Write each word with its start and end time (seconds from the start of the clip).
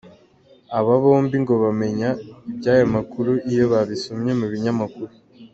Aba 0.77 0.93
bombi 1.03 1.35
ngo 1.41 1.53
bamenya 1.63 2.09
iby’aya 2.49 2.85
makuru 2.95 3.31
iyo 3.51 3.63
babisomye 3.71 4.31
mu 4.39 4.45
binyamakuru. 4.51 5.13